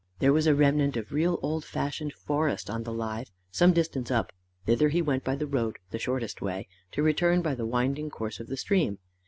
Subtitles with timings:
[0.17, 4.31] There was a remnant of real old fashioned forest on the Lythe, some distance up:
[4.65, 8.39] thither he went by the road, the shortest way, to return by the winding course
[8.39, 8.97] of the stream.